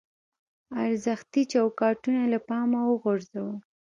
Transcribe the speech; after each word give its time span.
ارزښتي 0.83 1.41
چوکاټونه 1.51 2.21
له 2.33 2.39
پامه 2.47 2.81
وغورځوو. 2.85 3.55